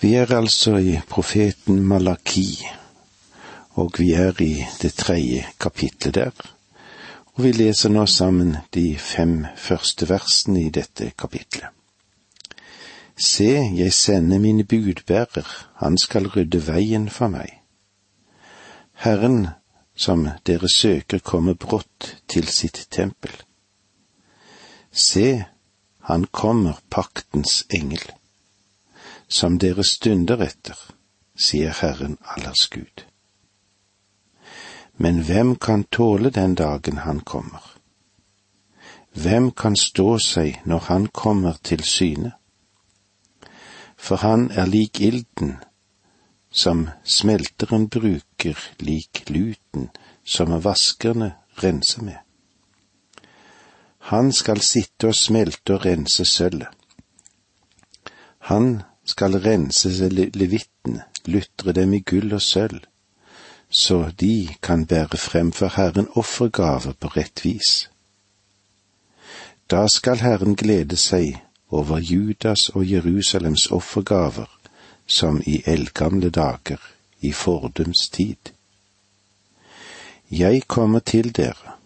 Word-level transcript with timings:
Vi 0.00 0.14
er 0.16 0.30
altså 0.32 0.78
i 0.80 0.94
profeten 1.08 1.82
Malaki, 1.84 2.64
og 3.76 3.98
vi 3.98 4.14
er 4.16 4.38
i 4.40 4.62
det 4.80 4.94
tredje 4.96 5.42
kapitlet 5.60 6.14
der, 6.14 6.44
og 7.34 7.42
vi 7.44 7.50
leser 7.52 7.92
nå 7.92 8.06
sammen 8.08 8.54
de 8.72 8.94
fem 8.96 9.42
første 9.60 10.08
versene 10.08 10.62
i 10.62 10.70
dette 10.72 11.10
kapitlet. 11.20 11.68
Se, 13.20 13.50
jeg 13.76 13.92
sender 13.92 14.40
mine 14.40 14.64
budbærer, 14.64 15.50
han 15.82 15.98
skal 16.00 16.30
rydde 16.32 16.62
veien 16.64 17.10
for 17.12 17.28
meg. 17.28 17.58
Herren 19.04 19.50
som 19.92 20.24
dere 20.48 20.70
søker 20.72 21.20
kommer 21.20 21.60
brått 21.60 22.14
til 22.24 22.48
sitt 22.48 22.86
tempel. 22.88 23.36
Se, 24.92 25.44
han 26.08 26.24
kommer, 26.32 26.80
paktens 26.88 27.66
engel 27.68 28.08
som 29.30 29.58
dere 29.62 29.84
stunder 29.86 30.42
etter, 30.42 30.76
sier 31.38 31.74
Herren 31.80 32.18
allers 32.34 32.66
Gud. 32.70 33.04
Men 34.98 35.22
hvem 35.24 35.54
kan 35.56 35.84
tåle 35.84 36.30
den 36.30 36.54
dagen 36.58 36.98
han 37.06 37.20
kommer? 37.20 37.62
Hvem 39.14 39.50
kan 39.50 39.76
stå 39.76 40.18
seg 40.18 40.60
når 40.66 40.86
han 40.90 41.06
kommer 41.06 41.56
til 41.62 41.82
syne? 41.86 42.32
For 43.96 44.20
han 44.20 44.50
er 44.50 44.66
lik 44.66 45.00
ilden, 45.00 45.56
som 46.50 46.88
smelteren 47.04 47.88
bruker 47.88 48.58
lik 48.82 49.24
luten 49.28 49.88
som 50.24 50.52
vaskerne 50.64 51.32
renser 51.62 52.02
med. 52.02 52.18
Han 54.10 54.32
skal 54.32 54.60
sitte 54.60 55.10
og 55.10 55.14
smelte 55.14 55.74
og 55.76 55.84
rense 55.86 56.24
sølvet. 56.24 56.68
Han 58.50 58.82
skal 59.10 59.36
rense 59.42 59.90
levittene, 60.10 61.04
lutre 61.26 61.74
dem 61.76 61.94
i 61.98 62.00
gull 62.06 62.34
og 62.36 62.42
sølv, 62.42 62.80
så 63.70 64.10
de 64.20 64.48
kan 64.62 64.86
bære 64.86 65.18
frem 65.18 65.52
for 65.52 65.74
Herren 65.76 66.08
offergaver 66.18 66.92
på 67.00 67.08
rett 67.16 67.44
vis. 67.44 67.90
Da 69.70 69.86
skal 69.88 70.18
Herren 70.18 70.56
glede 70.58 70.96
seg 70.98 71.38
over 71.70 71.98
Judas 71.98 72.68
og 72.74 72.86
Jerusalems 72.90 73.66
offergaver, 73.70 74.48
som 75.06 75.42
i 75.46 75.62
eldgamle 75.66 76.30
dager, 76.30 76.80
i 77.20 77.32
fordums 77.32 78.08
tid. 78.08 78.50
Jeg 80.30 80.62
kommer 80.66 80.98
til 80.98 81.36
dere 81.36 81.76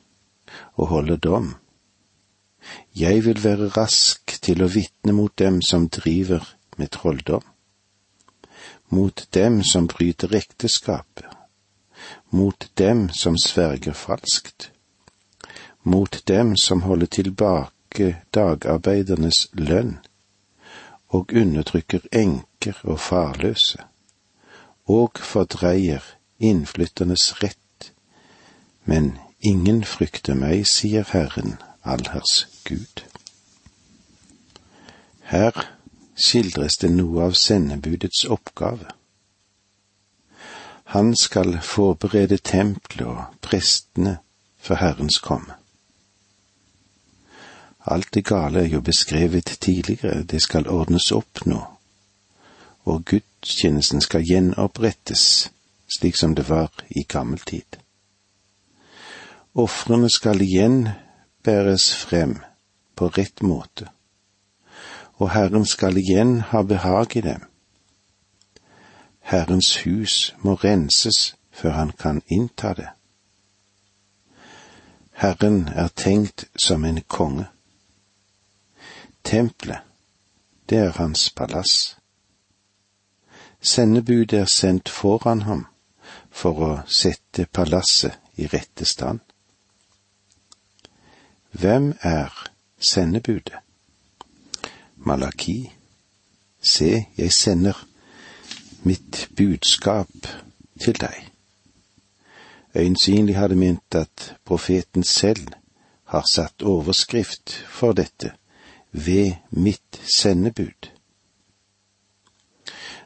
og 0.75 0.87
holder 0.87 1.17
dom. 1.17 1.55
Jeg 2.97 3.25
vil 3.25 3.45
være 3.45 3.69
rask 3.77 4.39
til 4.43 4.63
å 4.63 4.69
vitne 4.73 5.13
mot 5.13 5.33
dem 5.39 5.61
som 5.63 5.89
driver 5.89 6.54
med 6.77 6.91
trolldom, 6.91 7.43
mot 8.89 9.27
dem 9.31 9.63
som 9.63 9.87
bryter 9.87 10.35
ekteskapet, 10.35 11.27
mot 12.31 12.71
dem 12.75 13.09
som 13.11 13.39
sverger 13.39 13.93
falskt, 13.93 14.71
mot 15.83 16.23
dem 16.27 16.57
som 16.57 16.83
holder 16.83 17.07
tilbake 17.07 18.17
dagarbeidernes 18.35 19.49
lønn 19.53 19.99
og 21.09 21.33
undertrykker 21.33 22.07
enker 22.13 22.81
og 22.83 23.01
farløse, 23.01 23.83
og 24.87 25.21
fordreier 25.21 26.03
innflytternes 26.39 27.43
rett, 27.43 27.93
men 28.85 29.15
ingen 29.41 29.85
frykter 29.85 30.35
meg, 30.35 30.67
sier 30.67 31.07
Herren, 31.13 31.57
allhers 31.85 32.47
Gud. 32.65 33.05
Her 35.25 35.74
skildres 36.15 36.79
det 36.79 36.91
noe 36.95 37.27
av 37.29 37.37
sendebudets 37.39 38.25
oppgave. 38.31 38.91
Han 40.95 41.15
skal 41.17 41.59
forberede 41.65 42.39
tempelet 42.39 43.07
og 43.09 43.39
prestene 43.43 44.19
for 44.61 44.79
Herrens 44.79 45.19
komme. 45.19 45.57
Alt 47.85 48.15
det 48.15 48.25
gale 48.25 48.63
er 48.65 48.71
jo 48.73 48.81
beskrevet 48.81 49.57
tidligere, 49.61 50.23
det 50.23 50.41
skal 50.43 50.69
ordnes 50.69 51.11
opp 51.13 51.45
nå, 51.45 51.61
og 52.89 53.05
gudstjenesten 53.05 54.01
skal 54.01 54.25
gjenopprettes 54.25 55.51
slik 55.99 56.17
som 56.17 56.35
det 56.35 56.49
var 56.49 56.71
i 56.89 57.05
gammel 57.05 57.43
tid. 57.45 57.77
Ofrene 59.55 60.09
skal 60.11 60.41
igjen 60.43 60.89
bæres 61.45 61.93
frem 61.95 62.39
på 62.97 63.11
rett 63.19 63.43
måte 63.43 63.94
og 65.17 65.31
Herren 65.31 65.67
skal 65.67 65.97
igjen 65.97 66.41
ha 66.41 66.63
behag 66.63 67.17
i 67.17 67.21
dem. 67.21 67.41
Herrens 69.21 69.77
hus 69.85 70.35
må 70.39 70.55
renses 70.55 71.37
før 71.51 71.71
han 71.71 71.93
kan 71.93 72.23
innta 72.29 72.75
det. 72.75 72.89
Herren 75.13 75.69
er 75.69 75.89
tenkt 75.89 76.45
som 76.57 76.85
en 76.85 77.01
konge. 77.09 77.47
Tempelet, 79.25 79.81
det 80.69 80.79
er 80.79 80.91
hans 80.91 81.31
palass. 81.31 81.97
Sendebudet 83.61 84.41
er 84.41 84.51
sendt 84.51 84.89
foran 84.89 85.43
ham 85.43 85.67
for 86.31 86.61
å 86.61 86.73
sette 86.87 87.47
palasset 87.47 88.19
i 88.37 88.47
rette 88.51 88.85
stand. 88.85 89.21
Hvem 91.55 91.95
er 92.03 92.35
sendebudet? 92.79 93.64
Malaki, 95.05 95.73
se, 96.63 97.07
jeg 97.19 97.33
sender 97.33 97.87
mitt 98.83 99.29
budskap 99.37 100.09
til 100.81 100.97
deg. 101.01 101.31
Øyensynlig 102.75 103.37
hadde 103.37 103.57
ment 103.57 103.95
at 103.95 104.35
profeten 104.45 105.05
selv 105.05 105.49
har 106.05 106.25
satt 106.33 106.63
overskrift 106.63 107.53
for 107.69 107.93
dette 107.93 108.33
ved 108.93 109.33
mitt 109.51 110.01
sendebud. 110.17 110.91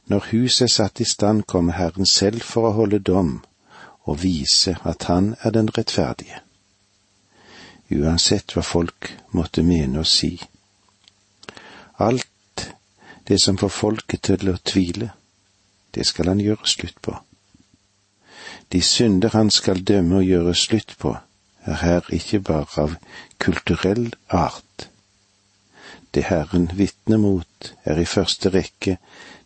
Når 0.07 0.25
huset 0.31 0.63
er 0.63 0.73
satt 0.73 1.01
i 1.01 1.05
stand, 1.05 1.43
kommer 1.43 1.73
Herren 1.73 2.07
selv 2.07 2.41
for 2.41 2.69
å 2.69 2.73
holde 2.73 2.99
dom 2.99 3.41
og 4.09 4.23
vise 4.23 4.77
at 4.85 5.05
Han 5.05 5.35
er 5.43 5.51
den 5.51 5.69
rettferdige. 5.79 6.41
Uansett 7.91 8.55
hva 8.55 8.63
folk 8.63 9.11
måtte 9.33 9.63
mene 9.63 9.99
og 9.99 10.07
si 10.07 10.39
Alt 11.99 12.75
det 13.29 13.43
som 13.43 13.59
får 13.59 13.69
folket 13.69 14.23
til 14.23 14.51
å 14.53 14.59
tvile, 14.65 15.11
det 15.95 16.07
skal 16.07 16.31
han 16.31 16.41
gjøre 16.41 16.69
slutt 16.71 17.01
på. 17.03 17.17
De 18.73 18.81
synder 18.83 19.35
han 19.35 19.51
skal 19.51 19.83
dømme 19.85 20.21
og 20.21 20.29
gjøre 20.29 20.55
slutt 20.55 20.95
på, 21.01 21.17
er 21.67 21.81
her 21.83 22.09
ikke 22.15 22.41
bare 22.41 22.85
av 22.85 22.95
kulturell 23.43 24.13
art. 24.29 24.89
Det 26.15 26.25
Herren 26.29 26.71
vitner 26.75 27.21
mot, 27.21 27.73
er 27.85 28.01
i 28.01 28.09
første 28.09 28.53
rekke 28.55 28.97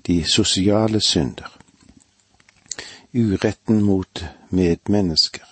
de 0.07 0.23
sosiale 0.29 1.01
synder, 1.01 1.51
uretten 3.15 3.83
mot 3.83 4.25
medmennesker, 4.51 5.47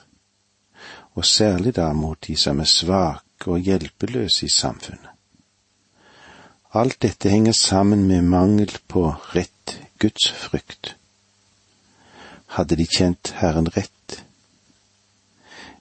og 1.15 1.25
særlig 1.25 1.75
da 1.77 1.93
mot 1.93 2.19
de 2.27 2.37
som 2.37 2.61
er 2.61 2.71
svake 2.71 3.51
og 3.51 3.59
hjelpeløse 3.59 4.47
i 4.47 4.53
samfunnet. 4.55 5.10
Alt 6.73 7.03
dette 7.03 7.29
henger 7.29 7.53
sammen 7.53 8.07
med 8.07 8.23
mangel 8.23 8.71
på 8.87 9.15
rett 9.35 9.79
gudsfrykt. 9.99 10.95
Hadde 12.47 12.77
de 12.77 12.87
kjent 12.87 13.33
Herren 13.41 13.69
rett, 13.75 14.23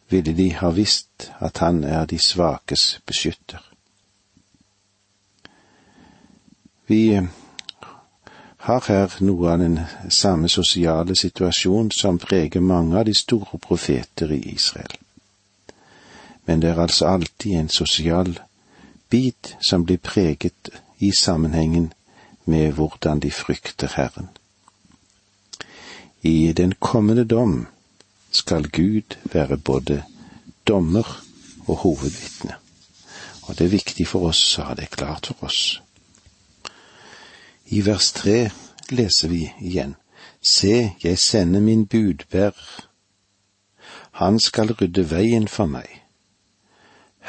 ville 0.10 0.34
de 0.34 0.50
ha 0.54 0.70
visst 0.74 1.30
at 1.40 1.58
Han 1.58 1.84
er 1.84 2.06
de 2.06 2.18
svakes 2.20 3.00
beskytter. 3.06 3.62
Vi 6.88 7.22
har 8.58 8.84
her 8.88 9.14
noe 9.22 9.52
av 9.54 9.60
den 9.62 9.80
samme 10.10 10.50
sosiale 10.50 11.16
situasjon 11.16 11.92
som 11.92 12.18
preger 12.18 12.66
mange 12.66 12.98
av 12.98 13.06
de 13.06 13.14
store 13.14 13.62
profeter 13.62 14.32
i 14.34 14.42
Israel. 14.56 14.98
Men 16.46 16.62
det 16.62 16.70
er 16.70 16.82
altså 16.82 17.06
alltid 17.06 17.60
en 17.60 17.70
sosial 17.70 18.40
bit 19.10 19.56
som 19.70 19.86
blir 19.86 19.98
preget 19.98 20.70
i 20.98 21.12
sammenhengen 21.20 21.94
med 22.46 22.72
hvordan 22.72 23.20
de 23.20 23.32
frykter 23.32 23.88
Herren. 23.96 24.30
I 26.22 26.54
den 26.54 26.74
kommende 26.80 27.26
dom 27.26 27.68
skal 28.32 28.70
Gud 28.70 29.18
være 29.24 29.58
både 29.58 30.04
dommer 30.68 31.24
og 31.68 31.76
hovedvitne, 31.76 32.56
og 33.42 33.58
det 33.58 33.66
er 33.66 33.76
viktig 33.78 34.08
for 34.08 34.30
oss 34.30 34.44
å 34.60 34.70
ha 34.70 34.76
det 34.76 34.90
klart 34.92 35.32
for 35.32 35.48
oss. 35.48 35.82
I 37.70 37.86
vers 37.86 38.12
tre 38.12 38.50
leser 38.90 39.30
vi 39.30 39.46
igjen, 39.62 39.96
Se, 40.42 40.96
jeg 41.04 41.20
sender 41.20 41.60
min 41.60 41.86
budbærer. 41.86 42.86
Han 44.12 44.40
skal 44.40 44.72
rydde 44.72 45.04
veien 45.12 45.48
for 45.48 45.68
meg. 45.68 45.88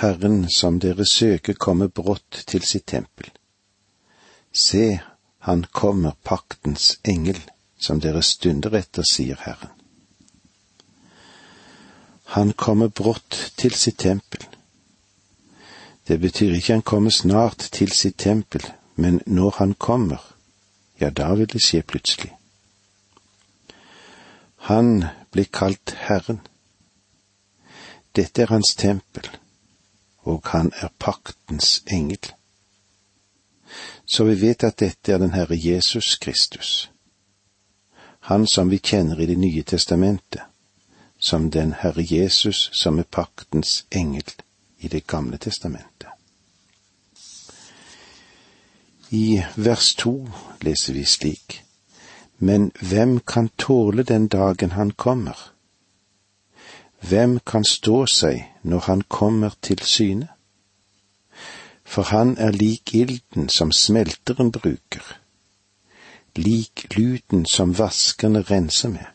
Herren 0.01 0.47
som 0.49 0.79
dere 0.81 1.05
søker, 1.05 1.55
kommer 1.55 1.89
brått 1.89 2.45
til 2.49 2.63
sitt 2.65 2.87
tempel. 2.89 3.29
Se, 4.53 5.01
han 5.45 5.67
kommer 5.73 6.17
paktens 6.25 6.95
engel, 7.05 7.41
som 7.77 8.01
dere 8.01 8.23
stunder 8.25 8.73
etter, 8.79 9.05
sier 9.05 9.37
Herren. 9.45 9.75
Han 12.33 12.53
kommer 12.53 12.89
brått 12.89 13.37
til 13.61 13.75
sitt 13.75 13.99
tempel. 13.99 14.47
Det 16.09 16.17
betyr 16.21 16.57
ikke 16.57 16.79
han 16.79 16.87
kommer 16.87 17.11
snart 17.11 17.69
til 17.73 17.93
sitt 17.93 18.17
tempel, 18.25 18.65
men 18.97 19.21
når 19.27 19.55
han 19.59 19.75
kommer, 19.75 20.23
ja, 21.01 21.11
da 21.11 21.35
vil 21.35 21.51
det 21.53 21.61
skje 21.65 21.83
plutselig. 21.83 22.33
Han 24.71 25.05
blir 25.33 25.53
kalt 25.53 25.97
Herren. 26.09 26.41
Dette 28.17 28.43
er 28.43 28.53
hans 28.55 28.75
tempel, 28.75 29.29
og 30.23 30.41
han 30.45 30.73
er 30.81 30.89
paktens 30.99 31.83
engel. 31.87 32.33
Så 34.07 34.25
vi 34.25 34.41
vet 34.41 34.65
at 34.65 34.81
dette 34.81 35.13
er 35.13 35.19
den 35.19 35.33
Herre 35.33 35.57
Jesus 35.57 36.17
Kristus, 36.17 36.91
han 38.21 38.47
som 38.47 38.71
vi 38.71 38.79
kjenner 38.79 39.21
i 39.21 39.27
Det 39.27 39.39
nye 39.39 39.63
testamentet, 39.63 40.43
som 41.19 41.51
den 41.51 41.73
Herre 41.73 42.05
Jesus 42.11 42.71
som 42.73 42.99
er 42.99 43.03
paktens 43.03 43.87
engel 43.91 44.33
i 44.79 44.89
Det 44.89 45.07
gamle 45.07 45.39
testamentet. 45.39 46.09
I 49.11 49.43
vers 49.57 49.95
to 49.95 50.29
leser 50.61 50.93
vi 50.93 51.05
slik, 51.05 51.63
Men 52.39 52.71
hvem 52.81 53.21
kan 53.21 53.49
tåle 53.57 54.03
den 54.03 54.29
dagen 54.29 54.71
han 54.71 54.91
kommer? 54.91 55.51
Hvem 57.01 57.39
kan 57.47 57.65
stå 57.65 58.07
seg 58.07 58.45
når 58.63 58.79
han 58.87 59.03
kommer 59.03 59.55
til 59.63 59.81
syne? 59.83 60.29
For 61.85 62.03
han 62.03 62.37
er 62.39 62.53
lik 62.55 62.95
ilden 62.95 63.49
som 63.49 63.73
smelteren 63.73 64.53
bruker, 64.53 65.03
lik 66.37 66.87
luten 66.97 67.47
som 67.47 67.73
vaskerne 67.79 68.43
renser 68.43 68.89
med. 68.89 69.09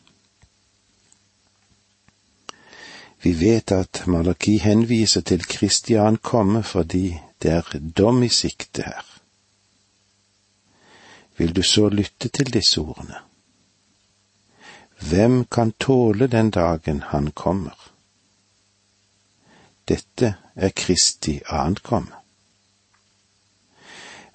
Vi 3.22 3.32
vet 3.40 3.72
at 3.72 4.02
Malaki 4.06 4.58
henviser 4.58 5.20
til 5.20 5.46
Kristian 5.46 6.16
komme 6.16 6.62
fordi 6.62 7.16
det 7.42 7.50
er 7.50 7.78
dom 7.96 8.22
i 8.22 8.28
sikte 8.28 8.82
her. 8.82 9.06
Vil 11.36 11.56
du 11.56 11.62
så 11.62 11.88
lytte 11.88 12.28
til 12.28 12.52
disse 12.52 12.80
ordene? 12.80 13.18
Hvem 15.00 15.44
kan 15.44 15.72
tåle 15.72 16.26
den 16.26 16.50
dagen 16.50 17.02
han 17.02 17.32
kommer? 17.32 17.90
Dette 19.88 20.34
er 20.54 20.68
Kristi 20.68 21.40
ankomme. 21.46 22.12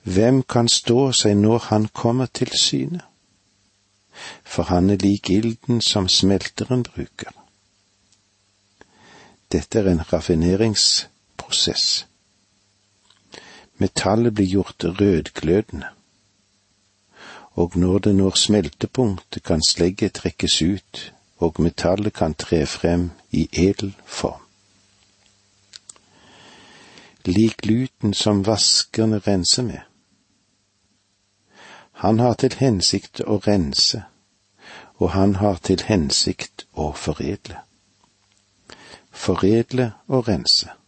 Hvem 0.03 0.43
kan 0.43 0.69
stå 0.69 1.11
seg 1.11 1.35
når 1.37 1.57
han 1.69 1.87
kommer 1.87 2.25
til 2.25 2.49
syne? 2.57 3.01
For 4.43 4.63
han 4.63 4.89
er 4.89 5.01
lik 5.01 5.29
ilden 5.29 5.81
som 5.81 6.09
smelteren 6.09 6.83
bruker. 6.83 7.31
Dette 9.51 9.79
er 9.79 9.91
en 9.91 10.13
raffineringsprosess. 10.13 12.05
Metallet 13.77 14.33
blir 14.33 14.47
gjort 14.47 14.83
rødglødende 14.83 15.89
og 17.53 17.71
når 17.75 17.99
det 17.99 18.15
når 18.15 18.37
smeltepunktet, 18.37 19.43
kan 19.43 19.61
slegget 19.69 20.13
trekkes 20.13 20.61
ut, 20.61 21.13
og 21.37 21.55
metallet 21.59 22.13
kan 22.13 22.33
tre 22.33 22.65
frem 22.65 23.09
i 23.31 23.49
edel 23.51 23.95
form. 24.05 24.41
Lik 27.25 27.65
luten 27.65 28.13
som 28.13 28.45
vaskerne 28.45 29.19
renser 29.19 29.63
med. 29.63 29.79
Han 31.91 32.19
har 32.19 32.33
til 32.33 32.55
hensikt 32.57 33.21
å 33.21 33.37
rense, 33.47 34.03
og 34.97 35.11
han 35.11 35.35
har 35.35 35.59
til 35.61 35.83
hensikt 35.85 36.65
å 36.73 36.91
foredle. 36.97 37.59
Foredle 39.11 39.91
og 40.07 40.27
rense. 40.27 40.80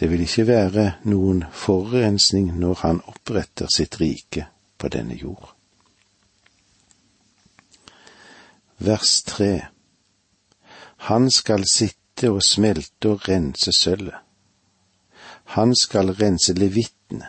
Det 0.00 0.10
vil 0.10 0.24
ikke 0.24 0.46
være 0.46 0.86
noen 1.06 1.44
forurensning 1.52 2.50
når 2.58 2.80
han 2.82 3.00
oppretter 3.06 3.70
sitt 3.70 4.00
rike 4.00 4.48
på 4.78 4.90
denne 4.90 5.14
jord. 5.14 5.54
Vers 8.78 9.22
tre 9.22 9.66
Han 11.08 11.30
skal 11.30 11.64
sitte 11.70 12.30
og 12.30 12.42
smelte 12.42 13.10
og 13.12 13.28
rense 13.28 13.72
sølvet. 13.72 14.18
Han 15.44 15.74
skal 15.76 16.10
rense 16.16 16.54
levittene, 16.56 17.28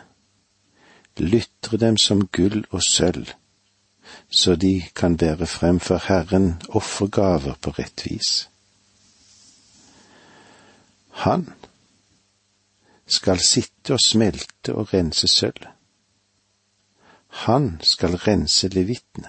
lytre 1.18 1.76
dem 1.76 1.98
som 2.00 2.26
gull 2.32 2.64
og 2.70 2.82
sølv, 2.82 3.28
så 4.30 4.56
de 4.56 4.88
kan 4.94 5.16
bære 5.16 5.46
frem 5.46 5.80
for 5.80 6.00
Herren 6.08 6.62
offergaver 6.68 7.58
på 7.60 7.70
rett 7.76 8.06
vis. 8.06 8.48
Han 11.26 11.52
skal 13.06 13.40
sitte 13.40 13.94
og 13.94 14.00
smelte 14.02 14.74
og 14.74 14.92
rense 14.94 15.28
sølv. 15.28 15.66
Han 17.46 17.76
skal 17.82 18.16
rense 18.16 18.68
levittene, 18.68 19.28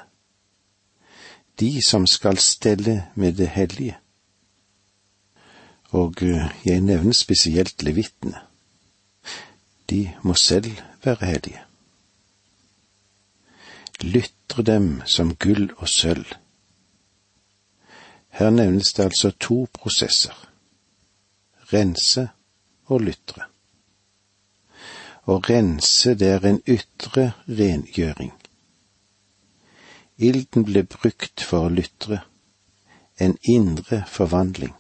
de 1.60 1.82
som 1.84 2.08
skal 2.08 2.38
stelle 2.38 3.08
med 3.16 3.34
det 3.34 3.48
hellige. 3.48 3.98
Og 5.90 6.24
eh, 6.24 6.52
jeg 6.66 6.82
nevner 6.82 7.14
spesielt 7.14 7.84
levittene. 7.84 8.42
De 9.90 10.14
må 10.24 10.34
selv 10.34 10.72
være 11.04 11.26
hellige. 11.26 11.64
Lytter 14.02 14.64
dem 14.64 15.02
som 15.06 15.36
gull 15.36 15.72
og 15.78 15.90
sølv. 15.90 16.26
Her 18.30 18.50
nevnes 18.50 18.94
det 18.94 19.04
altså 19.04 19.32
to 19.40 19.68
prosesser, 19.74 20.36
rense 21.74 22.30
og 22.86 23.02
lytre. 23.02 23.48
Å 25.28 25.42
rense, 25.44 26.14
det 26.16 26.28
er 26.32 26.46
en 26.48 26.62
ytre 26.72 27.32
rengjøring. 27.52 28.32
Ilden 30.18 30.64
ble 30.66 30.86
brukt 30.88 31.44
for 31.44 31.68
å 31.68 31.74
lytre, 31.74 32.22
en 33.20 33.36
indre 33.44 34.06
forvandling. 34.08 34.72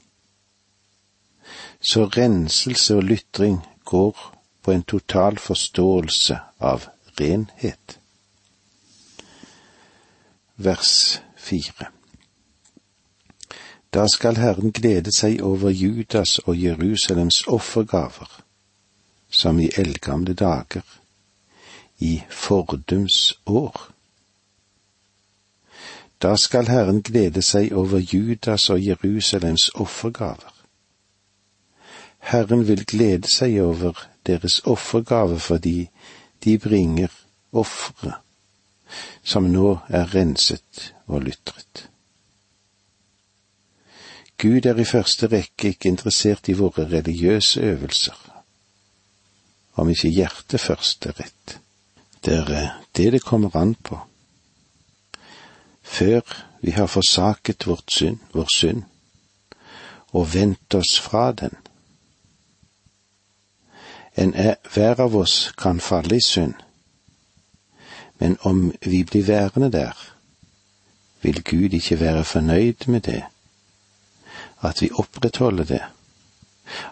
Så 1.84 2.08
renselse 2.16 2.96
og 2.96 3.04
lytring 3.10 3.60
går 3.92 4.16
på 4.64 4.72
en 4.72 4.88
total 4.88 5.38
forståelse 5.38 6.40
av 6.72 6.88
renhet. 7.20 8.00
Vers 10.56 11.22
fire. 11.36 11.92
Da 13.94 14.08
skal 14.08 14.40
Herren 14.40 14.72
glede 14.72 15.12
seg 15.12 15.42
over 15.44 15.76
Judas 15.76 16.40
og 16.46 16.56
Jerusalems 16.56 17.44
offergaver 17.48 18.47
som 19.30 19.60
i 19.60 19.70
eldgamle 19.78 20.34
dager, 20.34 20.84
i 21.98 22.24
fordums 22.30 23.40
år. 23.46 23.82
Da 26.22 26.36
skal 26.36 26.68
Herren 26.68 27.02
glede 27.02 27.42
seg 27.42 27.74
over 27.78 28.00
Judas 28.00 28.70
og 28.70 28.82
Jerusalems 28.86 29.70
offergaver. 29.76 30.54
Herren 32.20 32.68
vil 32.68 32.86
glede 32.86 33.30
seg 33.30 33.60
over 33.62 34.08
deres 34.26 34.60
offergave 34.66 35.40
fordi 35.40 35.90
de 36.44 36.58
bringer 36.58 37.14
ofre 37.52 38.18
som 39.24 39.50
nå 39.52 39.78
er 39.90 40.14
renset 40.16 40.94
og 41.08 41.22
lytret. 41.28 41.88
Gud 44.38 44.66
er 44.70 44.80
i 44.80 44.86
første 44.86 45.28
rekke 45.28 45.74
ikke 45.74 45.90
interessert 45.90 46.50
i 46.50 46.56
våre 46.58 46.86
religiøse 46.92 47.62
øvelser 47.62 48.27
om 49.78 49.90
ikke 49.90 50.10
hjertet 50.10 50.62
først 50.62 51.06
er 51.06 51.16
rett. 51.20 51.58
Det 52.26 52.34
er 52.34 52.72
det 52.98 53.12
det 53.14 53.24
kommer 53.24 53.56
an 53.56 53.76
på. 53.76 54.00
Før 55.84 56.22
vi 56.62 56.72
har 56.72 56.90
forsaket 56.90 57.68
vårt 57.68 57.92
synd, 57.92 58.20
vår 58.34 58.50
synd, 58.56 58.84
og 60.12 60.34
vendt 60.34 60.76
oss 60.76 60.98
fra 61.00 61.32
den. 61.32 61.54
En 64.18 64.34
er, 64.34 64.56
hver 64.74 65.00
av 65.00 65.16
oss 65.16 65.52
kan 65.58 65.80
falle 65.80 66.18
i 66.18 66.26
synd, 66.26 66.58
men 68.18 68.38
om 68.42 68.72
vi 68.82 69.04
blir 69.04 69.28
værende 69.28 69.72
der, 69.72 69.94
vil 71.22 71.44
Gud 71.44 71.74
ikke 71.74 72.00
være 72.00 72.24
fornøyd 72.24 72.88
med 72.88 73.02
det, 73.02 73.24
at 74.62 74.82
vi 74.82 74.90
opprettholder 74.94 75.64
det, 75.64 75.84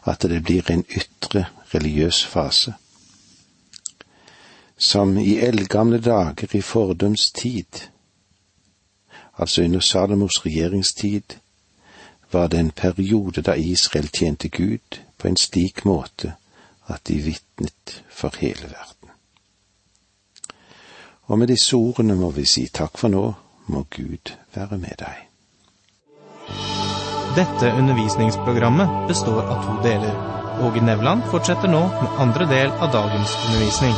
at 0.03 0.21
det 0.21 0.43
blir 0.43 0.71
en 0.71 0.85
ytre 0.89 1.45
religiøs 1.73 2.25
fase. 2.25 2.73
Som 4.77 5.17
i 5.17 5.37
eldgamle 5.37 5.99
dager 6.01 6.55
i 6.55 6.61
fordums 6.61 7.31
tid, 7.31 7.87
altså 9.37 9.63
under 9.63 9.79
Salomos 9.79 10.45
regjeringstid, 10.45 11.39
var 12.31 12.47
det 12.47 12.59
en 12.59 12.71
periode 12.71 13.41
da 13.41 13.53
Israel 13.53 14.07
tjente 14.07 14.49
Gud 14.49 14.99
på 15.17 15.27
en 15.27 15.37
slik 15.37 15.85
måte 15.85 16.33
at 16.87 17.07
de 17.07 17.15
vitnet 17.15 18.03
for 18.09 18.35
hele 18.39 18.63
verden. 18.63 19.09
Og 21.21 21.39
med 21.39 21.47
disse 21.47 21.75
ordene 21.75 22.15
må 22.15 22.31
vi 22.31 22.45
si 22.45 22.67
takk 22.67 22.97
for 22.97 23.07
nå, 23.07 23.33
må 23.67 23.85
Gud 23.89 24.35
være 24.53 24.77
med 24.77 24.99
deg. 24.99 25.25
Dette 27.35 27.71
undervisningsprogrammet 27.71 29.07
består 29.07 29.41
av 29.43 29.63
to 29.65 29.73
deler. 29.83 30.13
Åge 30.63 30.81
Nevland 30.81 31.23
fortsetter 31.27 31.67
nå 31.67 31.81
med 31.91 32.19
andre 32.23 32.45
del 32.47 32.69
av 32.71 32.93
dagens 32.93 33.33
undervisning. 33.45 33.95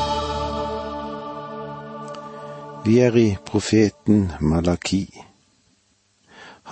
Vi 2.86 2.96
er 3.06 3.18
i 3.22 3.28
profeten 3.46 4.32
Malaki, 4.40 5.04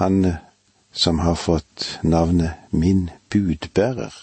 han 0.01 0.37
som 0.91 1.19
har 1.19 1.35
fått 1.35 1.99
navnet 2.01 2.57
Min 2.69 3.11
budbærer. 3.29 4.15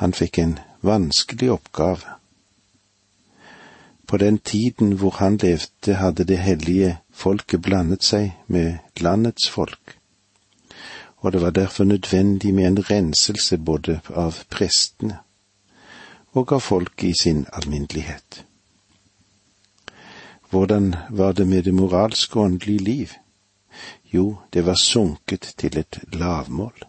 Han 0.00 0.16
fikk 0.16 0.38
en 0.38 0.54
vanskelig 0.80 1.50
oppgave. 1.58 2.16
På 4.06 4.16
den 4.16 4.38
tiden 4.38 4.96
hvor 4.96 5.20
han 5.20 5.36
levde, 5.36 5.98
hadde 6.00 6.24
det 6.24 6.40
hellige 6.40 6.96
folket 7.12 7.62
blandet 7.62 8.04
seg 8.04 8.32
med 8.46 8.80
landets 9.04 9.50
folk, 9.50 9.98
og 11.24 11.32
det 11.32 11.40
var 11.40 11.50
derfor 11.50 11.84
nødvendig 11.84 12.54
med 12.54 12.66
en 12.66 12.90
renselse 12.90 13.58
både 13.58 14.00
av 14.14 14.42
prestene 14.50 15.18
og 16.32 16.52
av 16.52 16.60
folket 16.60 17.08
i 17.08 17.12
sin 17.20 17.46
alminnelighet. 17.52 18.44
Hvordan 20.50 20.94
var 21.10 21.32
det 21.32 21.46
med 21.48 21.62
det 21.62 21.74
moralske 21.74 22.36
og 22.36 22.44
åndelige 22.44 22.84
liv? 22.84 23.12
Jo, 24.12 24.36
det 24.52 24.66
var 24.66 24.76
sunket 24.84 25.54
til 25.58 25.78
et 25.78 25.98
lavmål. 26.12 26.84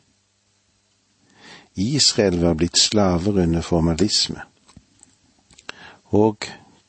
Israel 1.75 2.41
var 2.41 2.53
blitt 2.53 2.77
slaver 2.77 3.43
under 3.43 3.61
formalisme, 3.61 4.41
og 6.05 6.45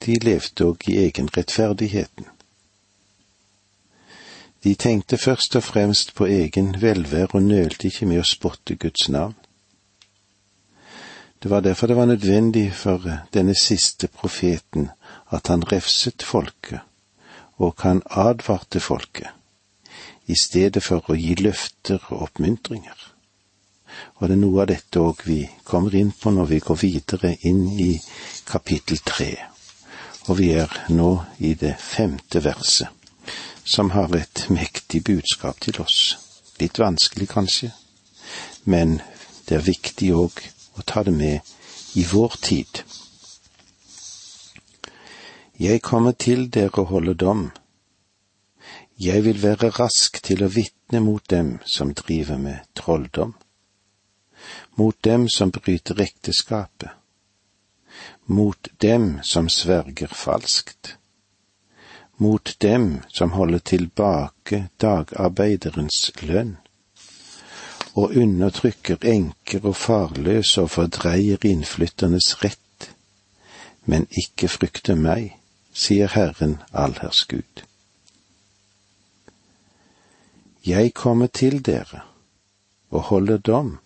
de 0.07 0.19
levde 0.19 0.65
òg 0.65 0.91
i 0.91 0.99
egenrettferdigheten. 1.07 2.26
De 4.66 4.75
tenkte 4.75 5.14
først 5.14 5.54
og 5.56 5.62
fremst 5.62 6.08
på 6.18 6.26
egen 6.26 6.73
velvære 6.82 7.28
og 7.38 7.42
nølte 7.42 7.87
ikke 7.87 8.06
med 8.11 8.18
å 8.18 8.26
spotte 8.26 8.75
Guds 8.75 9.04
navn. 9.14 9.37
Det 11.38 11.52
var 11.52 11.62
derfor 11.62 11.87
det 11.87 11.96
var 11.96 12.08
nødvendig 12.11 12.73
for 12.75 13.06
denne 13.30 13.54
siste 13.54 14.08
profeten 14.11 14.88
at 15.30 15.52
han 15.52 15.62
refset 15.70 16.26
folket, 16.26 16.80
og 17.62 17.78
han 17.87 18.02
advarte 18.11 18.82
folket, 18.82 19.30
i 20.26 20.35
stedet 20.35 20.82
for 20.82 21.14
å 21.14 21.14
gi 21.14 21.38
løfter 21.38 22.02
og 22.11 22.26
oppmuntringer. 22.26 22.99
Og 24.18 24.26
det 24.26 24.35
er 24.35 24.42
noe 24.42 24.64
av 24.64 24.70
dette 24.73 24.99
òg 24.99 25.23
vi 25.30 25.44
kommer 25.62 25.94
inn 25.94 26.11
på 26.11 26.35
når 26.35 26.52
vi 26.56 26.62
går 26.66 26.82
videre 26.82 27.37
inn 27.46 27.68
i 27.70 27.92
kapittel 28.50 28.99
tre. 28.99 29.30
Og 30.26 30.40
vi 30.42 30.56
er 30.58 30.80
nå 30.90 31.12
i 31.38 31.54
det 31.54 31.76
femte 31.78 32.42
verset, 32.42 32.96
som 33.66 33.90
har 33.90 34.14
et 34.16 34.46
mektig 34.50 35.02
budskap 35.04 35.61
til 35.61 35.80
oss. 35.82 36.16
Litt 36.61 36.78
vanskelig 36.78 37.26
kanskje, 37.28 37.73
men 38.64 39.00
det 39.49 39.58
er 39.58 39.66
viktig 39.66 40.12
òg 40.14 40.42
å 40.78 40.85
ta 40.87 41.02
det 41.02 41.14
med 41.14 41.40
i 41.99 42.04
vår 42.06 42.37
tid. 42.46 42.82
Jeg 45.58 45.82
kommer 45.82 46.12
til 46.12 46.46
dere 46.52 46.85
og 46.85 46.92
holder 46.92 47.18
dom. 47.18 47.49
Jeg 49.00 49.25
vil 49.25 49.40
være 49.42 49.73
rask 49.80 50.20
til 50.23 50.44
å 50.44 50.52
vitne 50.52 51.00
mot 51.02 51.25
dem 51.28 51.56
som 51.66 51.90
driver 51.96 52.38
med 52.38 52.68
trolldom, 52.78 53.35
mot 54.78 54.96
dem 55.02 55.26
som 55.32 55.50
bryter 55.50 56.00
ekteskapet, 56.06 56.92
mot 58.26 58.68
dem 58.80 59.18
som 59.25 59.49
sverger 59.49 60.12
falskt, 60.12 60.96
mot 62.16 62.56
dem 62.62 63.02
som 63.08 63.30
holder 63.30 63.58
tilbake 63.58 64.68
dagarbeiderens 64.80 66.12
lønn, 66.23 66.56
og 67.96 68.16
undertrykker 68.16 69.04
enker 69.08 69.64
og 69.64 69.76
farløse 69.76 70.62
og 70.62 70.70
fordreier 70.70 71.44
innflytternes 71.44 72.35
rett, 72.44 72.90
men 73.85 74.08
ikke 74.11 74.49
frykter 74.49 74.99
meg 74.99 75.32
sier 75.76 76.12
Herren 76.12 76.58
allherrs 76.73 77.25
Gud. 77.28 77.64
Jeg 80.66 80.94
kommer 80.94 81.26
til 81.26 81.61
dere 81.64 82.02
og 82.90 83.02
holder 83.12 83.38
dom. 83.38 83.76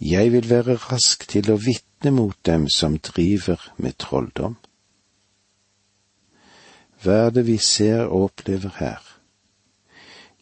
Jeg 0.00 0.32
vil 0.32 0.48
være 0.50 0.76
rask 0.76 1.26
til 1.28 1.50
å 1.50 1.58
vitne 1.60 2.12
mot 2.14 2.36
dem 2.46 2.68
som 2.72 2.98
driver 2.98 3.72
med 3.76 3.98
trolldom. 3.98 4.56
Hva 7.02 7.16
er 7.26 7.30
det 7.30 7.46
vi 7.46 7.56
ser 7.58 8.04
og 8.04 8.22
opplever 8.30 8.76
her? 8.76 9.00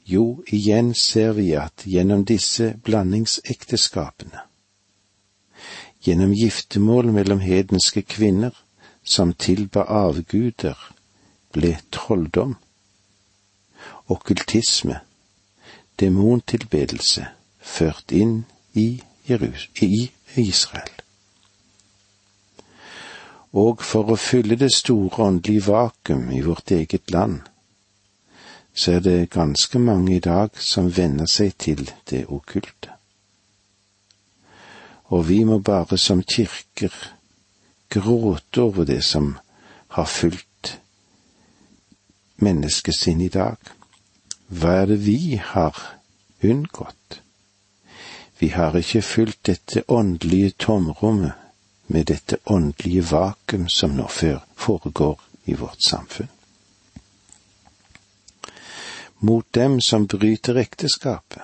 Jo, 0.09 0.43
igjen 0.47 0.95
ser 0.95 1.33
vi 1.37 1.53
at 1.53 1.85
gjennom 1.87 2.25
disse 2.25 2.73
blandingsekteskapene, 2.85 4.41
gjennom 6.03 6.33
giftermål 6.33 7.13
mellom 7.13 7.43
hedenske 7.45 8.03
kvinner, 8.03 8.55
som 9.05 9.35
tilba 9.35 9.85
avguder, 9.89 10.77
ble 11.53 11.77
trolldom, 11.93 12.57
okkultisme, 14.09 15.01
demontilbedelse 16.01 17.27
ført 17.61 18.13
inn 18.13 18.41
i, 18.75 19.03
Israel. 20.37 21.08
Og 23.53 23.81
for 23.83 24.13
å 24.13 24.17
fylle 24.21 24.59
det 24.61 24.71
store 24.75 25.25
åndelige 25.25 25.67
vakuum 25.71 26.29
i 26.37 26.43
vårt 26.45 26.71
eget 26.71 27.11
land, 27.11 27.41
så 28.75 28.99
er 28.99 29.01
det 29.01 29.31
ganske 29.31 29.79
mange 29.79 30.17
i 30.17 30.21
dag 30.21 30.51
som 30.61 30.91
venner 30.97 31.27
seg 31.27 31.57
til 31.59 31.89
det 32.11 32.27
okkulte. 32.29 32.93
Og 35.09 35.25
vi 35.29 35.41
må 35.45 35.59
bare 35.59 35.97
som 35.99 36.21
kirker 36.23 36.93
gråte 37.89 38.61
over 38.61 38.85
det 38.85 39.01
som 39.05 39.39
har 39.97 40.05
fulgt 40.05 40.77
menneskesinn 42.45 43.25
i 43.25 43.33
dag. 43.33 43.57
Hva 44.49 44.83
er 44.83 44.93
det 44.93 45.01
vi 45.07 45.41
har 45.41 45.75
unngått? 46.45 47.23
Vi 48.39 48.53
har 48.55 48.77
ikke 48.77 49.03
fulgt 49.03 49.47
dette 49.49 49.83
åndelige 49.89 50.53
tomrommet 50.61 51.48
med 51.89 52.07
dette 52.07 52.39
åndelige 52.45 53.03
vakuum 53.11 53.69
som 53.69 53.97
nå 53.97 54.09
foregår 54.57 55.21
i 55.45 55.55
vårt 55.55 55.83
samfunn. 55.83 56.29
Mot 59.19 59.47
dem 59.55 59.81
som 59.81 60.07
bryter 60.07 60.57
ekteskapet, 60.57 61.43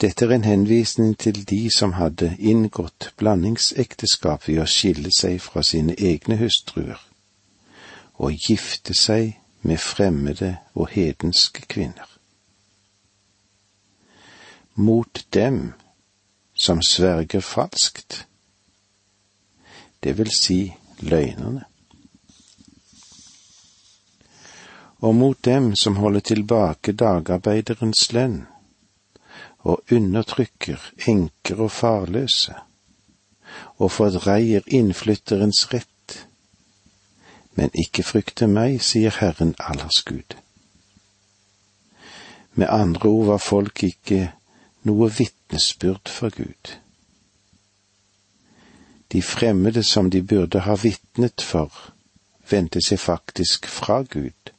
dette 0.00 0.24
er 0.24 0.34
en 0.34 0.44
henvisning 0.44 1.14
til 1.18 1.44
de 1.46 1.70
som 1.70 1.92
hadde 1.94 2.36
inngått 2.38 3.12
blandingsekteskap 3.16 4.48
ved 4.48 4.62
å 4.62 4.66
skille 4.66 5.10
seg 5.14 5.40
fra 5.42 5.62
sine 5.62 5.94
egne 5.94 6.36
hustruer 6.40 6.98
og 8.18 8.34
gifte 8.48 8.94
seg 8.98 9.36
med 9.62 9.78
fremmede 9.78 10.56
og 10.74 10.90
hedenske 10.90 11.62
kvinner. 11.70 12.08
Mot 14.74 15.26
dem 15.34 15.72
som 16.54 16.82
sverger 16.82 17.40
falskt, 17.40 18.26
det 20.02 20.18
vil 20.18 20.30
si 20.30 20.74
løgnerne. 20.98 21.64
Og 25.02 25.14
mot 25.14 25.44
dem 25.44 25.76
som 25.76 25.96
holder 25.96 26.20
tilbake 26.20 26.92
dagarbeiderens 26.92 28.12
lønn, 28.12 28.44
og 29.62 29.82
undertrykker 29.90 30.92
enker 31.06 31.62
og 31.62 31.70
farløse, 31.70 32.54
og 33.78 33.90
fordreier 33.90 34.62
innflytterens 34.66 35.66
rett. 35.74 35.88
Men 37.54 37.70
ikke 37.74 38.02
frykte 38.02 38.46
meg, 38.46 38.78
sier 38.82 39.14
Herren 39.18 39.54
allers 39.58 40.02
Gud. 40.06 40.36
Med 42.54 42.68
andre 42.70 43.08
ord 43.08 43.26
var 43.26 43.42
folk 43.42 43.82
ikke 43.82 44.32
noe 44.82 45.08
vitnesbyrd 45.10 46.08
for 46.08 46.30
Gud. 46.30 46.76
De 49.12 49.22
fremmede 49.22 49.82
som 49.82 50.10
de 50.10 50.22
burde 50.22 50.60
ha 50.60 50.74
vitnet 50.74 51.42
for, 51.44 51.92
vendte 52.50 52.80
seg 52.84 53.00
faktisk 53.00 53.66
fra 53.68 54.02
Gud, 54.02 54.52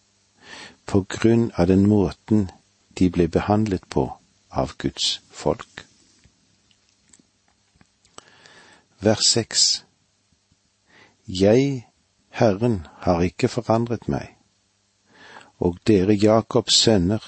på 0.86 1.06
grunn 1.10 1.50
av 1.58 1.68
den 1.68 1.88
måten 1.90 2.50
de 3.00 3.10
ble 3.10 3.28
behandlet 3.28 3.88
på 3.90 4.06
av 4.52 4.76
Guds 4.78 5.20
folk. 5.32 5.86
Vers 9.04 9.26
seks 9.28 9.84
Jeg, 11.28 11.88
Herren, 12.30 12.86
har 13.04 13.24
ikke 13.24 13.48
forandret 13.48 14.08
meg, 14.08 14.36
og 15.60 15.80
dere 15.88 16.16
Jakobs 16.16 16.76
sønner 16.84 17.24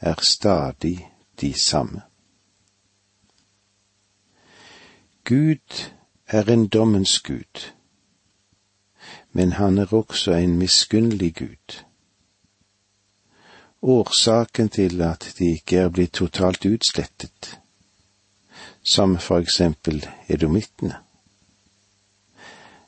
er 0.00 0.20
stadig 0.24 1.07
de 1.40 1.52
samme. 1.62 2.02
Gud 5.24 5.92
er 6.26 6.50
en 6.52 6.68
dommens 6.68 7.20
Gud, 7.20 7.72
men 9.32 9.52
han 9.52 9.78
er 9.78 9.94
også 9.94 10.32
en 10.32 10.58
miskunnelig 10.58 11.34
Gud. 11.34 11.84
Årsaken 13.82 14.68
til 14.68 15.02
at 15.02 15.34
de 15.38 15.50
ikke 15.50 15.76
er 15.76 15.88
blitt 15.88 16.12
totalt 16.12 16.66
utslettet, 16.66 17.58
som 18.82 19.18
for 19.18 19.38
eksempel 19.38 20.06
edomittene, 20.28 20.96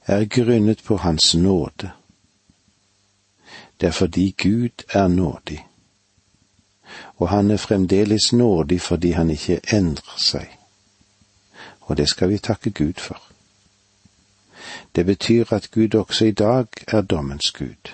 er 0.07 0.25
grunnet 0.25 0.83
på 0.83 0.97
Hans 0.97 1.35
nåde. 1.35 1.91
Det 3.81 3.87
er 3.87 3.93
fordi 3.93 4.35
Gud 4.43 4.85
er 4.93 5.09
nådig, 5.09 5.67
og 7.21 7.29
han 7.29 7.51
er 7.51 7.57
fremdeles 7.57 8.33
nådig 8.33 8.81
fordi 8.81 9.11
han 9.11 9.31
ikke 9.31 9.61
endrer 9.73 10.17
seg, 10.19 10.49
og 11.81 11.97
det 11.97 12.09
skal 12.09 12.31
vi 12.31 12.39
takke 12.39 12.71
Gud 12.71 12.97
for. 12.97 13.21
Det 14.97 15.07
betyr 15.07 15.53
at 15.53 15.71
Gud 15.71 15.95
også 15.95 16.25
i 16.25 16.31
dag 16.31 16.67
er 16.89 17.01
dommens 17.01 17.51
Gud. 17.53 17.93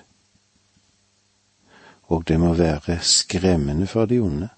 Og 2.03 2.29
det 2.29 2.41
må 2.41 2.55
være 2.55 2.99
skremmende 3.03 3.87
for 3.87 4.05
de 4.05 4.19
onde. 4.19 4.49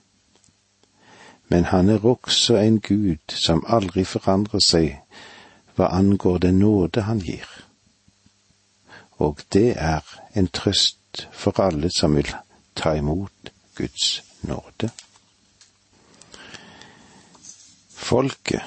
Men 1.48 1.64
han 1.64 1.88
er 1.88 2.04
også 2.04 2.56
en 2.56 2.80
Gud 2.80 3.24
som 3.28 3.64
aldri 3.68 4.04
forandrer 4.04 4.60
seg 4.60 5.00
hva 5.76 5.88
angår 5.96 6.38
den 6.38 6.58
nåde 6.58 7.02
han 7.08 7.20
gir. 7.24 7.48
Og 9.18 9.38
det 9.52 9.74
er 9.76 10.04
en 10.36 10.48
trøst 10.48 11.28
for 11.32 11.60
alle 11.60 11.90
som 11.98 12.16
vil 12.16 12.34
ta 12.76 12.92
imot 12.92 13.52
Guds 13.74 14.18
nåde. 14.18 14.27
Folket, 18.08 18.62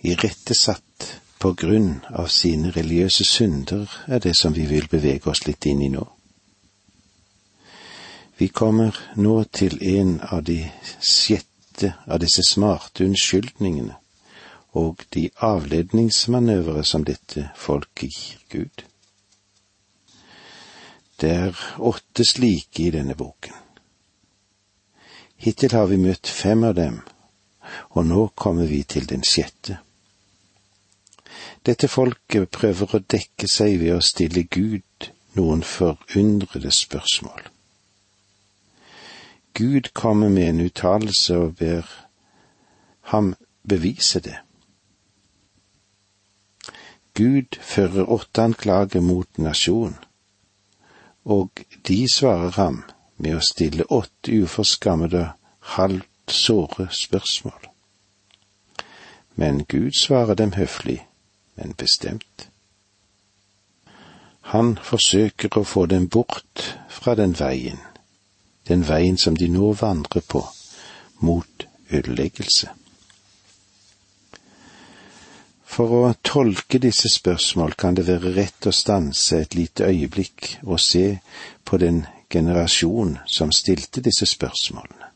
irettesatt 0.00 1.20
på 1.38 1.50
grunn 1.52 1.96
av 2.14 2.28
sine 2.30 2.70
religiøse 2.70 3.24
synder, 3.26 3.90
er 4.06 4.20
det 4.22 4.36
som 4.38 4.54
vi 4.54 4.68
vil 4.70 4.86
bevege 4.88 5.32
oss 5.32 5.42
litt 5.48 5.66
inn 5.66 5.82
i 5.82 5.88
nå. 5.90 6.04
Vi 8.38 8.48
kommer 8.54 8.94
nå 9.18 9.34
til 9.50 9.76
en 9.96 10.20
av 10.22 10.44
de 10.46 10.60
sjette 11.00 11.90
av 12.06 12.22
disse 12.22 12.46
smarte 12.46 13.08
unnskyldningene 13.08 13.98
og 14.78 15.02
de 15.14 15.26
avledningsmanøvre 15.50 16.86
som 16.86 17.02
dette 17.10 17.48
folket 17.58 18.14
gir 18.14 18.46
Gud. 18.54 18.86
Det 21.18 21.34
er 21.34 21.66
åtte 21.78 22.30
slike 22.30 22.86
i 22.86 22.90
denne 22.94 23.18
boken. 23.18 23.63
Hittil 25.36 25.74
har 25.74 25.86
vi 25.90 25.98
møtt 26.00 26.28
fem 26.30 26.64
av 26.64 26.76
dem, 26.78 27.00
og 27.90 28.06
nå 28.06 28.28
kommer 28.38 28.68
vi 28.70 28.82
til 28.82 29.08
den 29.10 29.24
sjette. 29.26 29.78
Dette 31.64 31.88
folket 31.88 32.50
prøver 32.52 32.94
å 32.94 33.02
dekke 33.14 33.48
seg 33.48 33.78
ved 33.80 33.96
å 33.96 34.04
stille 34.04 34.44
Gud 34.44 35.10
noen 35.34 35.64
forundrede 35.66 36.70
spørsmål. 36.70 37.48
Gud 39.54 39.92
kommer 39.94 40.28
med 40.28 40.48
en 40.48 40.64
uttalelse 40.66 41.36
og 41.38 41.56
ber 41.60 41.88
ham 43.12 43.34
bevise 43.68 44.20
det. 44.20 44.36
Gud 47.14 47.56
fører 47.62 48.10
åtte 48.10 48.42
anklager 48.42 49.00
mot 49.00 49.38
nasjonen, 49.38 49.96
og 51.24 51.62
de 51.86 52.00
svarer 52.10 52.50
ham 52.58 52.82
med 53.24 53.38
å 53.38 53.44
stille 53.44 53.88
åtte 53.88 54.36
uforskammede, 54.44 55.30
halvt 55.76 56.30
såre 56.30 56.90
spørsmål. 56.92 57.70
Men 59.40 59.64
Gud 59.64 59.96
svarer 59.98 60.38
dem 60.38 60.52
høflig 60.54 61.00
men 61.54 61.74
bestemt. 61.78 62.48
Han 64.52 64.76
forsøker 64.82 65.58
å 65.58 65.64
få 65.64 65.86
dem 65.86 66.08
bort 66.08 66.64
fra 66.92 67.14
den 67.18 67.34
veien, 67.38 67.80
den 68.68 68.84
veien 68.88 69.18
som 69.18 69.36
de 69.38 69.48
nå 69.48 69.72
vandrer 69.80 70.24
på, 70.28 70.44
mot 71.24 71.66
ødeleggelse. 71.90 72.70
For 75.74 75.94
å 75.98 76.12
tolke 76.22 76.78
disse 76.78 77.10
spørsmål 77.10 77.74
kan 77.78 77.96
det 77.98 78.06
være 78.06 78.34
rett 78.36 78.68
å 78.68 78.74
stanse 78.74 79.40
et 79.42 79.56
lite 79.58 79.88
øyeblikk 79.88 80.58
og 80.62 80.78
se 80.82 81.18
på 81.66 81.80
den 81.82 82.04
generasjon 82.30 83.18
som 83.26 83.52
stilte 83.52 84.02
disse 84.04 84.26
spørsmålene. 84.26 85.10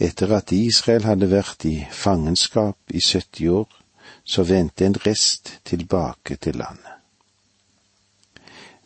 Etter 0.00 0.32
at 0.32 0.52
Israel 0.56 1.04
hadde 1.04 1.28
vært 1.28 1.66
i 1.68 1.74
fangenskap 1.92 2.94
i 2.94 3.02
70 3.04 3.50
år, 3.52 3.68
så 4.24 4.46
vendte 4.48 4.86
en 4.86 4.96
rest 5.04 5.58
tilbake 5.64 6.36
til 6.40 6.56
landet. 6.56 6.96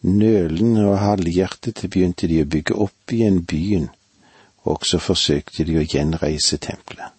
Nølende 0.04 0.84
og 0.90 0.98
halvhjertet 0.98 1.86
begynte 1.90 2.28
de 2.28 2.42
å 2.42 2.48
bygge 2.50 2.74
opp 2.76 3.12
igjen 3.14 3.44
byen, 3.48 3.86
og 4.68 4.84
så 4.88 4.98
forsøkte 5.00 5.64
de 5.64 5.78
å 5.80 5.84
gjenreise 5.86 6.58
tempelet. 6.58 7.12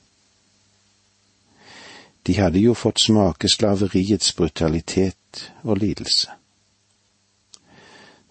De 2.25 2.33
hadde 2.37 2.61
jo 2.61 2.73
fått 2.73 3.03
smake 3.05 3.49
slaveriets 3.49 4.33
brutalitet 4.37 5.45
og 5.63 5.77
lidelse. 5.81 6.33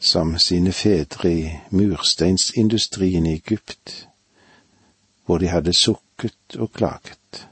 Som 0.05 0.35
sine 0.39 0.73
fedre 0.73 1.31
i 1.33 1.45
mursteinsindustrien 1.73 3.27
i 3.27 3.39
Egypt, 3.39 4.09
hvor 5.25 5.41
de 5.41 5.49
hadde 5.49 5.73
sukket 5.73 6.59
og 6.59 6.73
klaget 6.77 7.47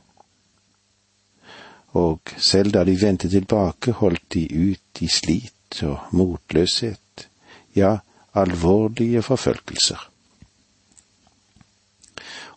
og 1.93 2.21
selv 2.37 2.73
da 2.73 2.85
de 2.85 3.01
vendte 3.01 3.29
tilbake, 3.29 3.93
holdt 3.93 4.25
de 4.35 4.47
ut 4.73 5.03
i 5.05 5.09
slit 5.09 5.83
og 5.83 5.99
motløshet, 6.13 7.29
ja, 7.77 7.97
alvorlige 8.35 9.23
forfølgelser. 9.23 10.09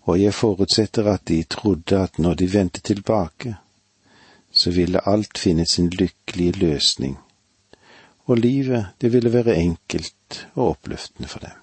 Og 0.02 0.22
jeg 0.22 0.34
forutsetter 0.34 1.12
at 1.14 1.28
de 1.28 1.44
trodde 1.44 2.00
at 2.00 2.20
når 2.20 2.34
de 2.34 2.54
vendte 2.54 2.82
tilbake, 2.82 3.56
så 4.52 4.72
ville 4.72 5.08
alt 5.10 5.38
finne 5.38 5.66
sin 5.66 5.90
lykkelige 5.90 6.52
løsning, 6.52 7.20
og 8.26 8.38
livet, 8.38 8.88
det 9.02 9.14
ville 9.14 9.34
være 9.34 9.56
enkelt 9.56 10.48
og 10.56 10.70
oppløftende 10.70 11.30
for 11.30 11.40
dem. 11.40 11.58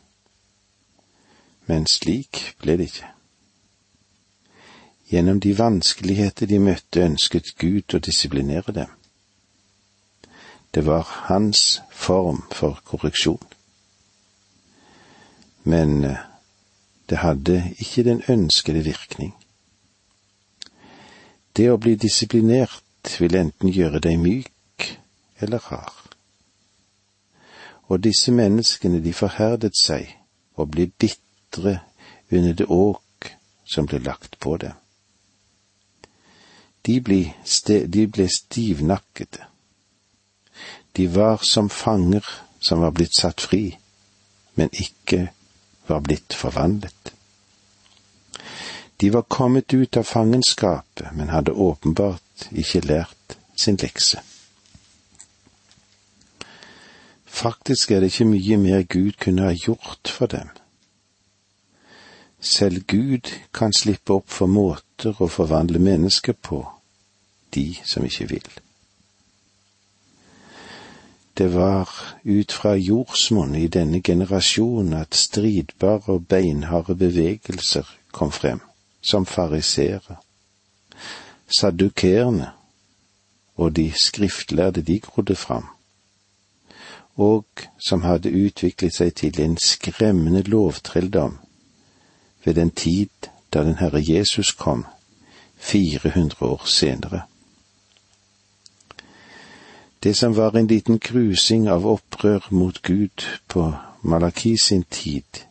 Men 1.66 1.86
slik 1.86 2.54
ble 2.58 2.76
det 2.78 2.90
ikke. 2.90 3.10
Gjennom 5.10 5.40
de 5.40 5.58
vanskeligheter 5.58 6.46
de 6.46 6.58
møtte, 6.58 7.04
ønsket 7.04 7.54
Gud 7.58 7.94
å 7.94 8.00
disiplinere 8.00 8.72
dem. 8.72 8.92
Det 10.74 10.86
var 10.86 11.04
hans 11.28 11.82
form 11.90 12.44
for 12.52 12.80
korreksjon. 12.84 13.42
Men 15.64 16.04
eh, 16.04 16.22
det 17.10 17.18
hadde 17.18 17.74
ikke 17.78 18.06
den 18.08 18.22
ønskede 18.28 18.84
virkning. 18.84 19.34
Det 21.56 21.68
å 21.68 21.76
bli 21.76 21.94
disiplinert 22.00 23.18
vil 23.20 23.36
enten 23.36 23.68
gjøre 23.68 24.00
deg 24.00 24.16
myk 24.22 24.88
eller 25.44 25.60
rar. 25.68 26.01
Og 27.92 28.00
disse 28.00 28.32
menneskene, 28.32 29.02
de 29.04 29.12
forherdet 29.12 29.76
seg 29.76 30.08
og 30.56 30.70
ble 30.72 30.86
bitre 30.88 31.74
under 32.32 32.54
det 32.56 32.66
åk 32.72 33.28
som 33.68 33.88
ble 33.88 34.00
lagt 34.00 34.38
på 34.40 34.56
dem. 34.62 34.78
De 36.86 36.96
ble, 37.04 37.20
de 37.68 38.06
ble 38.08 38.26
stivnakkede. 38.32 39.44
De 40.96 41.06
var 41.14 41.44
som 41.44 41.68
fanger 41.68 42.24
som 42.64 42.80
var 42.80 42.96
blitt 42.96 43.16
satt 43.18 43.44
fri, 43.44 43.76
men 44.56 44.72
ikke 44.72 45.26
var 45.88 46.00
blitt 46.00 46.32
forvandlet. 46.32 47.12
De 48.96 49.10
var 49.12 49.28
kommet 49.28 49.74
ut 49.74 49.96
av 49.96 50.08
fangenskapet, 50.08 51.12
men 51.12 51.28
hadde 51.28 51.52
åpenbart 51.52 52.48
ikke 52.50 52.86
lært 52.86 53.38
sin 53.56 53.76
lekse. 53.76 54.22
Faktisk 57.32 57.90
er 57.90 58.00
det 58.00 58.12
ikke 58.12 58.28
mye 58.28 58.56
mer 58.60 58.82
Gud 58.82 59.16
kunne 59.20 59.46
ha 59.48 59.54
gjort 59.56 60.08
for 60.08 60.26
dem. 60.26 60.50
Selv 62.40 62.82
Gud 62.86 63.32
kan 63.54 63.72
slippe 63.72 64.12
opp 64.18 64.28
for 64.28 64.50
måter 64.50 65.16
å 65.16 65.30
forvandle 65.32 65.80
mennesker 65.80 66.36
på, 66.36 66.60
de 67.54 67.66
som 67.88 68.04
ikke 68.04 68.28
vil. 68.34 68.52
Det 71.38 71.48
var 71.54 71.88
ut 72.24 72.52
fra 72.52 72.74
jordsmonn 72.76 73.56
i 73.56 73.66
denne 73.66 74.02
generasjonen 74.04 75.00
at 75.00 75.16
stridbare 75.16 76.18
og 76.18 76.26
beinharde 76.28 76.94
bevegelser 77.00 77.88
kom 78.12 78.30
frem, 78.30 78.60
som 79.00 79.24
fariseere, 79.26 80.20
sadukerene 81.48 82.52
og 83.56 83.72
de 83.76 83.88
skriftlærde 83.96 84.82
de 84.82 85.00
grodde 85.00 85.36
fram, 85.36 85.72
og 87.16 87.44
som 87.78 88.02
hadde 88.02 88.32
utviklet 88.32 88.94
seg 88.96 89.14
til 89.14 89.40
en 89.40 89.56
skremmende 89.60 90.42
lovtrelldom 90.42 91.38
ved 92.44 92.54
den 92.54 92.70
tid 92.70 93.28
da 93.52 93.64
den 93.64 93.76
Herre 93.76 94.00
Jesus 94.00 94.52
kom, 94.52 94.86
400 95.58 96.36
år 96.40 96.62
senere. 96.66 97.22
Det 100.02 100.16
som 100.16 100.36
var 100.36 100.56
en 100.56 100.66
liten 100.66 100.98
krusing 100.98 101.68
av 101.68 101.86
opprør 101.86 102.48
mot 102.50 102.82
Gud 102.82 103.26
på 103.48 103.72
Malaki 104.02 104.56
sin 104.56 104.82
tid, 104.82 105.44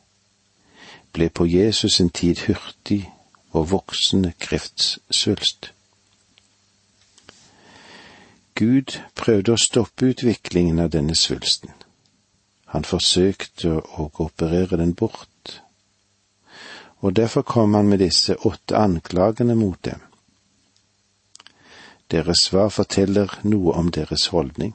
ble 1.13 1.29
på 1.29 1.45
Jesus 1.45 1.95
sin 1.95 2.09
tid 2.09 2.35
hurtig 2.47 3.05
og 3.51 3.71
voksende 3.71 4.33
kreftsvulst. 4.39 5.71
Gud 8.55 8.97
prøvde 9.15 9.53
å 9.53 9.59
stoppe 9.59 10.11
utviklingen 10.11 10.79
av 10.79 10.91
denne 10.93 11.15
svulsten. 11.15 11.71
Han 12.71 12.85
forsøkte 12.87 13.77
å 13.79 14.07
operere 14.23 14.77
den 14.79 14.93
bort, 14.95 15.61
og 17.01 17.15
derfor 17.15 17.41
kom 17.41 17.73
han 17.73 17.89
med 17.89 17.99
disse 17.99 18.35
åtte 18.47 18.77
anklagene 18.77 19.55
mot 19.55 19.79
dem. 19.83 19.99
Deres 22.11 22.45
svar 22.47 22.69
forteller 22.69 23.39
noe 23.43 23.73
om 23.79 23.89
deres 23.91 24.27
holdning. 24.35 24.73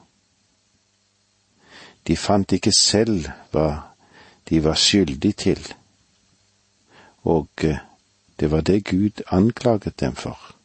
De 2.07 2.15
fant 2.17 2.53
ikke 2.53 2.73
selv 2.73 3.29
hva 3.53 3.67
de 4.49 4.61
var 4.63 4.79
skyldig 4.79 5.33
til, 5.37 5.63
og 7.27 7.65
eh, 7.67 7.81
det 8.39 8.51
var 8.51 8.61
det 8.61 8.83
Gud 8.89 9.23
anklaget 9.33 9.99
dem 9.99 10.15
for. 10.15 10.56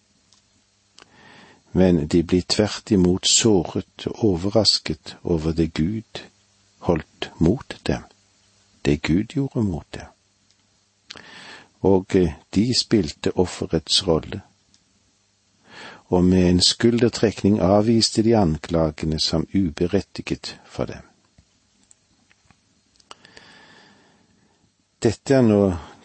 Men 1.73 2.07
de 2.07 2.23
blir 2.23 2.43
tvert 2.43 2.91
imot 2.91 3.29
såret 3.29 4.07
og 4.07 4.25
overrasket 4.25 5.17
over 5.23 5.53
det 5.53 5.73
Gud 5.75 6.23
holdt 6.79 7.31
mot 7.39 7.77
dem, 7.87 8.03
det 8.85 9.03
Gud 9.03 9.25
gjorde 9.35 9.63
mot 9.63 9.87
dem. 9.95 10.07
Og 11.81 12.17
eh, 12.17 12.35
de 12.55 12.67
spilte 12.79 13.33
offerets 13.39 14.07
rolle, 14.07 14.43
og 16.13 16.25
med 16.25 16.51
en 16.51 16.61
skuldertrekning 16.61 17.61
avviste 17.61 18.23
de 18.23 18.37
anklagene 18.37 19.21
som 19.21 19.47
uberettiget 19.55 20.59
for 20.67 20.85
dem. 20.85 21.09
Dette 25.03 25.35
er 25.35 25.43
nå 25.43 25.63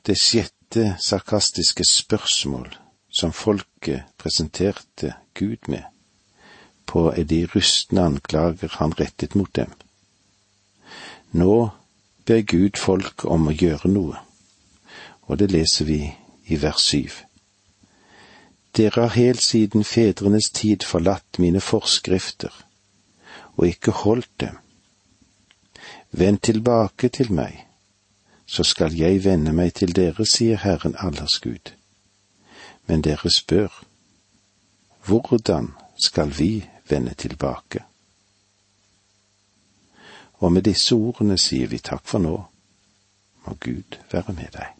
det 0.07 0.15
sjette 0.17 0.95
sarkastiske 1.03 1.83
spørsmål 1.85 2.71
som 3.19 3.33
folket 3.33 4.07
presenterte 4.17 5.11
Gud 5.37 5.69
med 5.71 5.85
på 6.87 7.11
de 7.29 7.45
rustne 7.45 8.01
anklager 8.01 8.75
han 8.79 8.93
rettet 8.99 9.35
mot 9.35 9.55
dem. 9.55 9.71
Nå 11.31 11.69
ber 12.25 12.41
Gud 12.41 12.79
folk 12.79 13.25
om 13.25 13.49
å 13.51 13.55
gjøre 13.55 13.91
noe, 13.91 14.21
og 15.27 15.39
det 15.41 15.51
leser 15.51 15.85
vi 15.89 15.99
i 16.47 16.59
vers 16.61 16.85
syv. 16.87 17.23
Dere 18.77 19.07
har 19.07 19.17
helt 19.17 19.43
siden 19.43 19.83
fedrenes 19.83 20.49
tid 20.55 20.85
forlatt 20.87 21.39
mine 21.43 21.61
forskrifter 21.61 22.53
og 23.57 23.67
ikke 23.67 23.91
holdt 24.03 24.31
dem. 24.39 24.59
Vend 26.11 26.39
tilbake 26.45 27.09
til 27.09 27.33
meg, 27.33 27.65
så 28.45 28.63
skal 28.63 28.93
jeg 28.95 29.23
vende 29.25 29.51
meg 29.53 29.73
til 29.81 29.95
dere, 29.97 30.25
sier 30.25 30.61
Herren 30.61 30.95
allers 30.99 31.39
Gud. 31.43 31.73
Men 32.87 33.01
dere 33.03 33.31
spør, 33.33 33.73
hvordan 35.07 35.73
skal 36.05 36.33
vi 36.37 36.69
vende 36.89 37.13
tilbake? 37.13 37.83
Og 40.37 40.51
med 40.51 40.67
disse 40.67 40.95
ordene 40.95 41.37
sier 41.41 41.67
vi 41.71 41.79
takk 41.81 42.05
for 42.05 42.21
nå. 42.21 42.35
Må 43.45 43.57
Gud 43.63 43.97
være 44.11 44.35
med 44.37 44.51
deg. 44.53 44.76